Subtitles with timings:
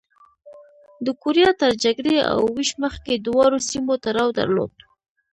[1.05, 4.73] د کوریا تر جګړې او وېش مخکې دواړو سیمو تړاو درلود.